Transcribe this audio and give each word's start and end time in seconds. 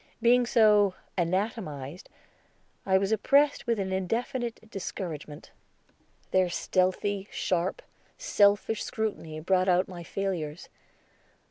Being 0.19 0.47
so 0.47 0.95
anatomized, 1.15 2.07
I 2.87 2.97
was 2.97 3.11
oppressed 3.11 3.67
with 3.67 3.77
an 3.77 3.93
indefinite 3.93 4.67
discouragement. 4.71 5.51
Their 6.31 6.49
stealthy, 6.49 7.27
sharp, 7.29 7.83
selfish 8.17 8.83
scrutiny 8.83 9.39
brought 9.41 9.69
out 9.69 9.87
my 9.87 10.01
failures. 10.01 10.69